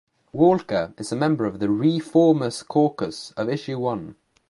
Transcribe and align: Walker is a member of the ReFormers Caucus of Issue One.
Walker 0.33 0.95
is 0.97 1.11
a 1.11 1.15
member 1.15 1.45
of 1.45 1.59
the 1.59 1.67
ReFormers 1.69 2.63
Caucus 2.67 3.33
of 3.37 3.47
Issue 3.49 3.77
One. 3.77 4.15